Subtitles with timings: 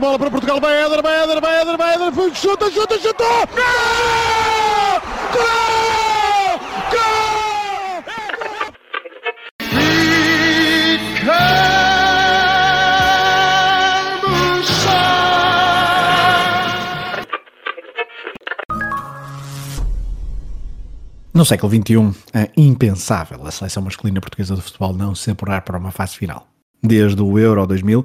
[0.00, 3.26] bola para Portugal, vai Éder, vai Éder, vai Éder, vai Éder, chuta, chuta, chutou!
[3.54, 5.00] Gol!
[5.32, 6.60] Gol!
[6.90, 7.46] Gol!
[21.36, 25.76] No século XXI, é impensável a seleção masculina portuguesa de futebol não se apurar para
[25.76, 26.48] uma fase final.
[26.82, 28.02] Desde o Euro 2000,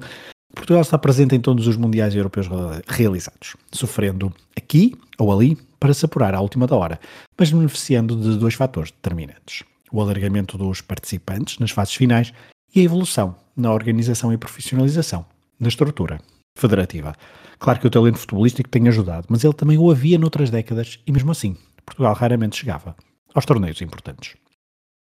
[0.54, 2.46] Portugal está presente em todos os mundiais europeus
[2.86, 7.00] realizados, sofrendo aqui ou ali para se apurar à última da hora,
[7.38, 12.32] mas beneficiando de dois fatores determinantes: o alargamento dos participantes nas fases finais
[12.74, 15.24] e a evolução na organização e profissionalização
[15.58, 16.20] da estrutura
[16.58, 17.14] federativa.
[17.58, 21.12] Claro que o talento futebolístico tem ajudado, mas ele também o havia noutras décadas e
[21.12, 22.96] mesmo assim, Portugal raramente chegava
[23.34, 24.36] aos torneios importantes.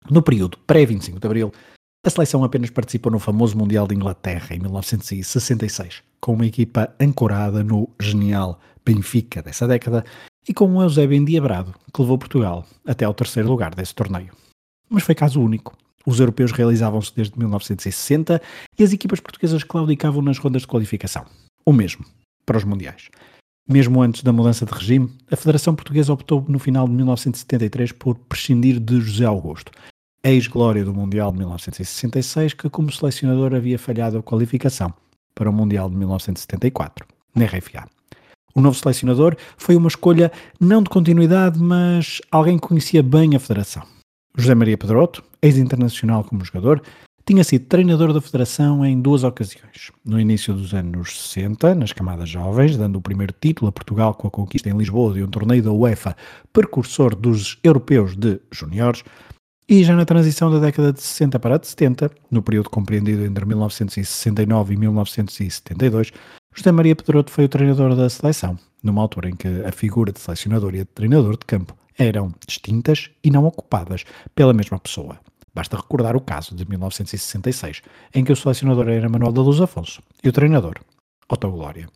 [0.09, 1.53] No período pré-25 de Abril,
[2.05, 7.63] a seleção apenas participou no famoso Mundial de Inglaterra em 1966, com uma equipa ancorada
[7.65, 10.05] no genial Benfica dessa década
[10.49, 14.33] e com um Eusébio endiabrado que levou Portugal até ao terceiro lugar desse torneio.
[14.89, 15.77] Mas foi caso único.
[16.07, 18.41] Os europeus realizavam-se desde 1960
[18.79, 21.25] e as equipas portuguesas claudicavam nas rondas de qualificação.
[21.65, 22.05] O mesmo
[22.47, 23.09] para os mundiais.
[23.69, 28.17] Mesmo antes da mudança de regime, a Federação Portuguesa optou no final de 1973 por
[28.17, 29.73] prescindir de José Augusto,
[30.31, 34.93] ex-glória do Mundial de 1966, que como selecionador havia falhado a qualificação
[35.35, 37.87] para o Mundial de 1974, na RFA.
[38.55, 43.39] O novo selecionador foi uma escolha não de continuidade, mas alguém que conhecia bem a
[43.39, 43.83] federação.
[44.37, 46.83] José Maria Pedroto, ex-internacional como jogador,
[47.27, 49.91] tinha sido treinador da federação em duas ocasiões.
[50.05, 54.29] No início dos anos 60, nas camadas jovens, dando o primeiro título a Portugal com
[54.29, 56.17] a conquista em Lisboa de um torneio da UEFA,
[56.53, 59.03] precursor dos europeus de juniores,
[59.69, 63.25] e já na transição da década de 60 para a de 70, no período compreendido
[63.25, 66.13] entre 1969 e 1972,
[66.55, 70.21] José Maria Pedroto foi o treinador da seleção, numa altura em que a figura de
[70.21, 75.19] selecionador e de treinador de campo eram distintas e não ocupadas pela mesma pessoa.
[75.53, 77.83] Basta recordar o caso de 1966,
[78.15, 80.75] em que o selecionador era Manuel da Luz Afonso e o treinador,
[81.29, 81.89] Otto Glória.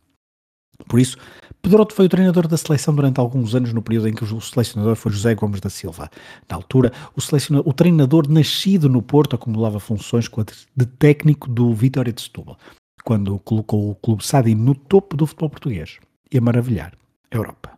[0.86, 1.16] Por isso,
[1.62, 4.96] Pedroto foi o treinador da seleção durante alguns anos, no período em que o selecionador
[4.96, 6.10] foi José Gomes da Silva.
[6.48, 10.28] Na altura, o, o treinador nascido no Porto acumulava funções
[10.74, 12.56] de técnico do Vitória de Setúbal,
[13.04, 15.98] quando colocou o clube Sadi no topo do futebol português
[16.32, 16.94] e a maravilhar
[17.30, 17.72] a Europa.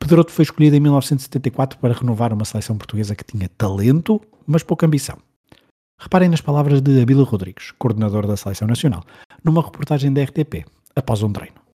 [0.00, 4.86] Pedroto foi escolhido em 1974 para renovar uma seleção portuguesa que tinha talento, mas pouca
[4.86, 5.16] ambição.
[6.00, 9.04] Reparem nas palavras de Abílio Rodrigues, coordenador da Seleção Nacional,
[9.44, 10.64] numa reportagem da RTP,
[10.94, 11.67] após um treino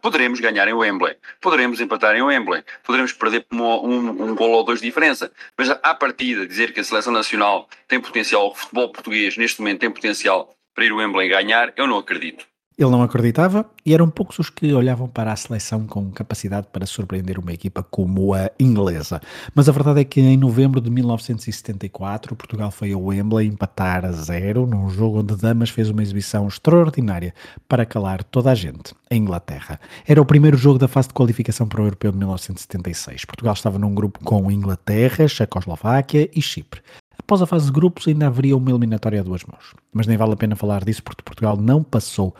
[0.00, 4.64] poderemos ganhar em Wembley, poderemos empatar em Wembley, poderemos perder um, um, um gol ou
[4.64, 8.90] dois de diferença, mas à partida dizer que a seleção nacional tem potencial, o futebol
[8.90, 12.46] português neste momento tem potencial para ir ao Wembley ganhar, eu não acredito.
[12.78, 16.86] Ele não acreditava e eram poucos os que olhavam para a seleção com capacidade para
[16.86, 19.20] surpreender uma equipa como a inglesa.
[19.52, 24.12] Mas a verdade é que em novembro de 1974, Portugal foi ao Wembley empatar a
[24.12, 27.34] zero num jogo onde Damas fez uma exibição extraordinária
[27.68, 29.80] para calar toda a gente, a Inglaterra.
[30.06, 33.24] Era o primeiro jogo da fase de qualificação para o Europeu de 1976.
[33.24, 36.80] Portugal estava num grupo com Inglaterra, Checoslováquia e Chipre.
[37.18, 39.74] Após a fase de grupos ainda haveria uma eliminatória a duas mãos.
[39.92, 42.36] Mas nem vale a pena falar disso porque Portugal não passou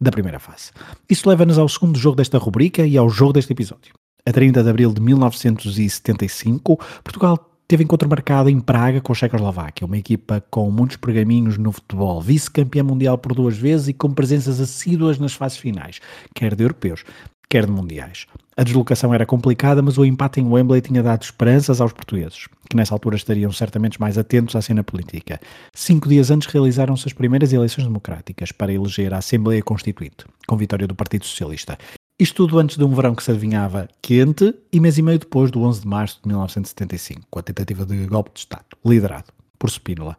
[0.00, 0.70] da primeira fase.
[1.08, 3.92] Isso leva-nos ao segundo jogo desta rubrica e ao jogo deste episódio.
[4.24, 9.86] A 30 de abril de 1975, Portugal teve encontro marcado em Praga com a Checoslováquia,
[9.86, 14.60] uma equipa com muitos pergaminhos no futebol, vice-campeã mundial por duas vezes e com presenças
[14.60, 16.00] assíduas nas fases finais,
[16.34, 17.04] quer de europeus,
[17.48, 18.26] quer de mundiais.
[18.56, 22.76] A deslocação era complicada, mas o empate em Wembley tinha dado esperanças aos portugueses, que
[22.76, 25.40] nessa altura estariam certamente mais atentos à cena política.
[25.72, 30.86] Cinco dias antes realizaram-se as primeiras eleições democráticas para eleger a Assembleia Constituinte, com vitória
[30.86, 31.78] do Partido Socialista.
[32.20, 35.52] Isto tudo antes de um verão que se adivinhava quente e mês e meio depois
[35.52, 39.70] do 11 de março de 1975, com a tentativa de golpe de Estado, liderado por
[39.70, 40.16] Spínola.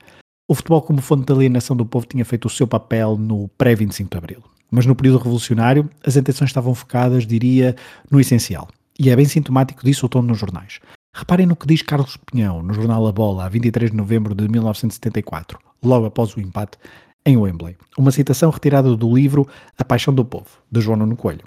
[0.47, 4.09] O futebol como fonte de alienação do povo tinha feito o seu papel no pré-25
[4.09, 4.43] de Abril.
[4.71, 7.75] Mas no período revolucionário, as atenções estavam focadas, diria,
[8.09, 8.67] no essencial.
[8.97, 10.79] E é bem sintomático disso o tom nos jornais.
[11.13, 14.47] Reparem no que diz Carlos Pinhão, no jornal A Bola, a 23 de novembro de
[14.47, 16.77] 1974, logo após o empate,
[17.25, 17.75] em Wembley.
[17.97, 21.45] Uma citação retirada do livro A Paixão do Povo, de João Nuno Coelho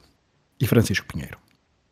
[0.60, 1.38] e Francisco Pinheiro.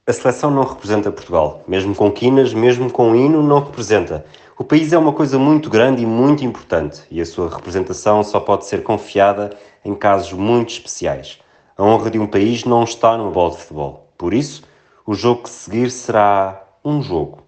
[0.06, 1.62] A seleção não representa Portugal.
[1.69, 4.25] Mesmo com quinas, mesmo com hino, não representa.
[4.61, 8.39] O país é uma coisa muito grande e muito importante, e a sua representação só
[8.39, 11.39] pode ser confiada em casos muito especiais.
[11.79, 14.12] A honra de um país não está no bola de futebol.
[14.19, 14.62] Por isso,
[15.07, 17.43] o jogo que seguir será um jogo.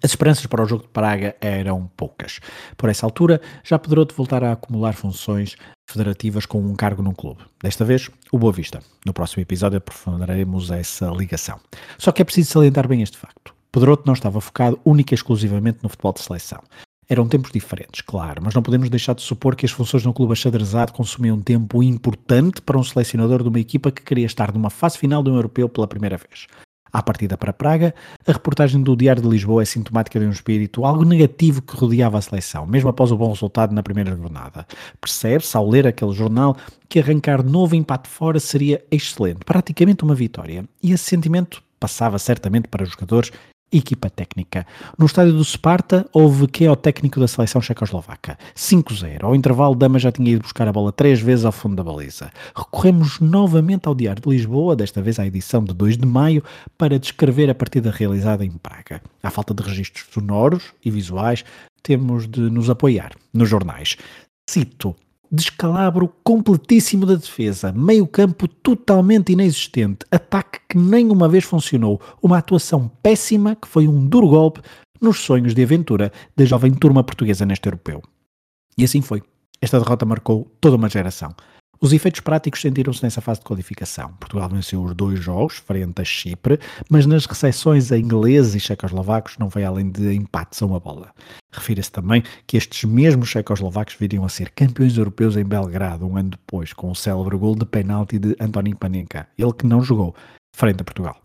[0.00, 2.38] As esperanças para o jogo de Praga eram poucas.
[2.76, 5.56] Por essa altura, já poderou voltar a acumular funções
[5.90, 7.42] federativas com um cargo num clube.
[7.60, 8.78] Desta vez, o Boa Vista.
[9.04, 11.58] No próximo episódio aprofundaremos essa ligação.
[11.98, 13.53] Só que é preciso salientar bem este facto.
[13.74, 16.60] Pedroto não estava focado única e exclusivamente no futebol de seleção.
[17.08, 20.32] Eram tempos diferentes, claro, mas não podemos deixar de supor que as funções no clube
[20.32, 24.96] achadrezado consumiam tempo importante para um selecionador de uma equipa que queria estar numa fase
[24.96, 26.46] final de um europeu pela primeira vez.
[26.92, 27.92] À partida para Praga,
[28.24, 32.16] a reportagem do Diário de Lisboa é sintomática de um espírito algo negativo que rodeava
[32.16, 34.64] a seleção, mesmo após o bom resultado na primeira jornada.
[35.00, 36.56] Percebe-se, ao ler aquele jornal,
[36.88, 40.64] que arrancar novo empate fora seria excelente, praticamente uma vitória.
[40.80, 43.32] E esse sentimento passava certamente para os jogadores
[43.76, 44.66] equipa técnica.
[44.98, 48.38] No estádio do Sparta, houve que é o técnico da seleção checoslovaca.
[48.54, 49.24] 5-0.
[49.24, 52.30] Ao intervalo, Dama já tinha ido buscar a bola três vezes ao fundo da baliza.
[52.54, 56.42] Recorremos novamente ao Diário de Lisboa, desta vez à edição de 2 de maio,
[56.78, 59.02] para descrever a partida realizada em Praga.
[59.22, 61.44] À falta de registros sonoros e visuais,
[61.82, 63.96] temos de nos apoiar nos jornais.
[64.48, 64.94] Cito:
[65.30, 72.38] descalabro completíssimo da defesa, meio campo totalmente inexistente, ataque que nem uma vez funcionou, uma
[72.38, 74.60] atuação péssima que foi um duro golpe
[75.00, 78.02] nos sonhos de aventura da jovem turma portuguesa neste europeu.
[78.76, 79.22] E assim foi.
[79.60, 81.34] Esta derrota marcou toda uma geração.
[81.84, 84.14] Os efeitos práticos sentiram-se nessa fase de qualificação.
[84.18, 86.58] Portugal venceu os dois jogos, frente a Chipre,
[86.88, 91.12] mas nas recepções a ingleses e checoslovacos não foi além de empates a uma bola.
[91.52, 96.30] Refira-se também que estes mesmos checoslovacos viriam a ser campeões europeus em Belgrado um ano
[96.30, 100.14] depois, com o célebre gol de penalti de Antonin Panenka, ele que não jogou,
[100.56, 101.20] frente a Portugal.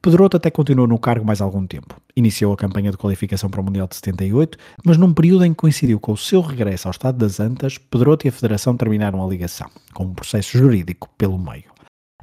[0.00, 1.96] Pedroto até continuou no cargo mais algum tempo.
[2.16, 5.58] Iniciou a campanha de qualificação para o Mundial de 78, mas num período em que
[5.58, 9.28] coincidiu com o seu regresso ao Estado das Antas, Pedroto e a Federação terminaram a
[9.28, 11.72] ligação, com um processo jurídico pelo meio.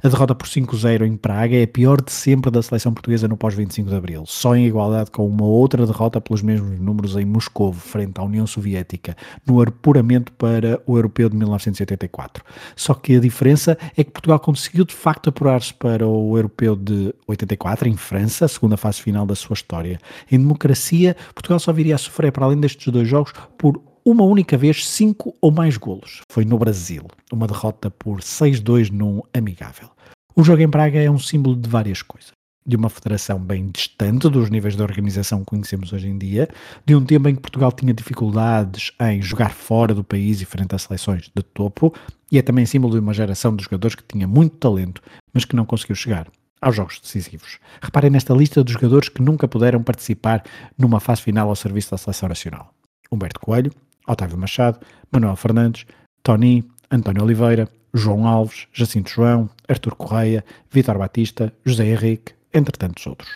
[0.02, 3.36] A derrota por 5-0 em Praga é a pior de sempre da seleção portuguesa no
[3.36, 7.70] pós-25 de Abril, só em igualdade com uma outra derrota pelos mesmos números em Moscou,
[7.70, 9.14] frente à União Soviética,
[9.46, 12.42] no apuramento para o Europeu de 1984.
[12.74, 17.14] Só que a diferença é que Portugal conseguiu de facto apurar-se para o Europeu de
[17.26, 20.00] 84, em França, a segunda fase final da sua história.
[20.32, 24.56] Em democracia, Portugal só viria a sofrer, para além destes dois jogos, por uma única
[24.56, 26.22] vez cinco ou mais golos.
[26.30, 29.90] Foi no Brasil, uma derrota por 6-2 num amigável.
[30.34, 32.30] O jogo em Praga é um símbolo de várias coisas.
[32.64, 36.48] De uma federação bem distante dos níveis de organização que conhecemos hoje em dia,
[36.86, 40.74] de um tempo em que Portugal tinha dificuldades em jogar fora do país e frente
[40.74, 41.92] a seleções de topo,
[42.30, 45.02] e é também símbolo de uma geração de jogadores que tinha muito talento,
[45.32, 46.28] mas que não conseguiu chegar
[46.60, 47.58] aos jogos decisivos.
[47.80, 50.44] Reparem nesta lista de jogadores que nunca puderam participar
[50.78, 52.72] numa fase final ao serviço da Seleção Nacional.
[53.10, 53.72] Humberto Coelho,
[54.10, 54.80] Otávio Machado,
[55.12, 55.86] Manuel Fernandes,
[56.22, 63.06] Tony, António Oliveira, João Alves, Jacinto João, Artur Correia, Vitor Batista, José Henrique, entre tantos
[63.06, 63.30] outros.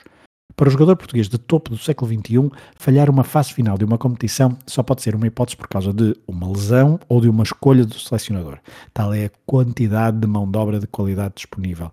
[0.56, 3.98] Para o jogador português de topo do século XXI, falhar uma fase final de uma
[3.98, 7.84] competição só pode ser uma hipótese por causa de uma lesão ou de uma escolha
[7.84, 8.58] do selecionador.
[8.92, 11.90] Tal é a quantidade de mão de obra de qualidade disponível.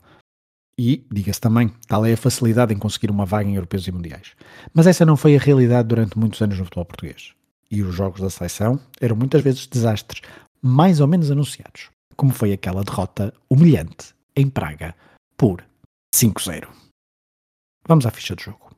[0.77, 4.33] E, diga-se também, tal é a facilidade em conseguir uma vaga em europeus e mundiais.
[4.73, 7.33] Mas essa não foi a realidade durante muitos anos no futebol português
[7.71, 10.21] e os jogos da seleção eram muitas vezes desastres,
[10.61, 14.93] mais ou menos anunciados, como foi aquela derrota humilhante em Praga
[15.37, 15.63] por
[16.13, 16.67] 5-0.
[17.87, 18.70] Vamos à ficha de jogo.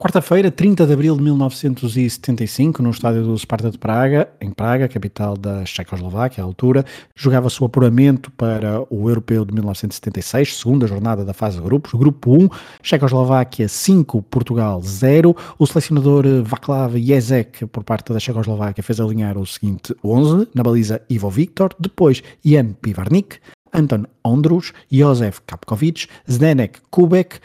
[0.00, 5.36] Quarta-feira, 30 de abril de 1975, no estádio do Sparta de Praga, em Praga, capital
[5.36, 11.34] da Checoslováquia, à altura, jogava-se o apuramento para o Europeu de 1976, segunda jornada da
[11.34, 11.92] fase de grupos.
[11.92, 12.48] Grupo 1,
[12.82, 15.36] Checoslováquia 5, Portugal 0.
[15.58, 21.02] O selecionador Václav Jezek, por parte da Checoslováquia, fez alinhar o seguinte 11, na baliza
[21.10, 23.36] Ivo Viktor, depois Jan Pivarnik,
[23.70, 27.38] Anton Ondrus, Josef Kapkovic, Zdenek Kubek,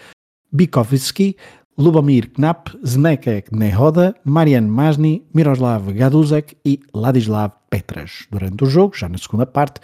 [0.54, 1.36] Bikovski,
[1.78, 8.26] Lubomir Knap, Znekek Nehoda, Marian Masni, Miroslav Gaduzek e Ladislav Petras.
[8.32, 9.82] Durante o jogo, já na segunda parte,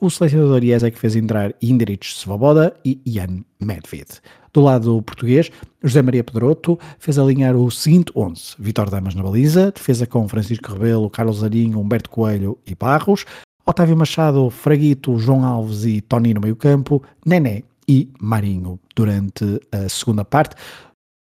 [0.00, 4.20] o selecionador Jezek fez entrar Indrich Svoboda e Jan Medved.
[4.52, 5.50] Do lado português,
[5.82, 8.54] José Maria Pedroto fez alinhar o seguinte 11.
[8.58, 13.24] Vitor Damas na baliza, defesa com Francisco Rebelo, Carlos Arinho, Humberto Coelho e Barros,
[13.66, 19.88] Otávio Machado, Fraguito, João Alves e Tony no meio campo, Nené e Marinho durante a
[19.88, 20.54] segunda parte.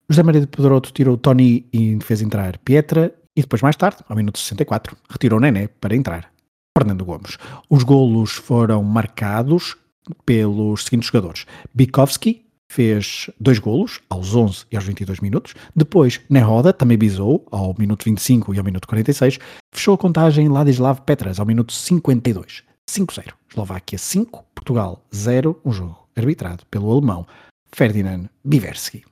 [0.09, 4.15] José Maria de Pedroto tirou Tony e fez entrar Pietra E depois, mais tarde, ao
[4.15, 6.31] minuto 64, retirou Nené para entrar.
[6.77, 7.37] Fernando Gomes.
[7.69, 9.75] Os golos foram marcados
[10.25, 11.45] pelos seguintes jogadores.
[11.73, 15.53] Bikovski fez dois golos, aos 11 e aos 22 minutos.
[15.75, 19.39] Depois, Nehoda também bisou, ao minuto 25 e ao minuto 46.
[19.73, 22.63] Fechou a contagem Ladislav Petras, ao minuto 52.
[22.89, 23.33] 5-0.
[23.49, 25.59] Eslováquia 5, Portugal 0.
[25.65, 27.25] Um jogo arbitrado pelo alemão
[27.73, 29.03] Ferdinand Biverski.